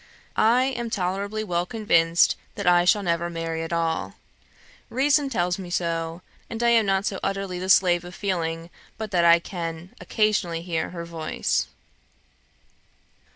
"I 0.35 0.63
am 0.63 0.89
tolerably 0.89 1.43
well 1.43 1.67
convinced 1.67 2.35
that 2.55 2.65
I 2.65 2.85
shall 2.85 3.03
never 3.03 3.29
marry 3.29 3.61
at 3.61 3.71
all. 3.71 4.15
Reason 4.89 5.29
tells 5.29 5.59
me 5.59 5.69
so, 5.69 6.23
and 6.49 6.63
I 6.63 6.69
am 6.69 6.87
not 6.87 7.05
so 7.05 7.19
utterly 7.21 7.59
the 7.59 7.69
slave 7.69 8.03
of 8.03 8.15
feeling 8.15 8.71
but 8.97 9.11
that 9.11 9.25
I 9.25 9.37
can 9.37 9.93
occasionally 9.99 10.63
hear 10.63 10.89
her 10.89 11.05
voice." 11.05 11.67